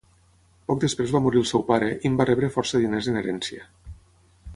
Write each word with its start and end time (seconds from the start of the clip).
Poc 0.69 0.79
després 0.83 1.11
va 1.15 1.19
morir 1.25 1.41
el 1.41 1.45
seu 1.49 1.63
pare 1.67 1.91
i 1.97 2.09
en 2.11 2.15
va 2.21 2.27
rebre 2.29 2.49
força 2.57 2.81
diners 2.85 3.11
en 3.13 3.21
herència. 3.21 3.69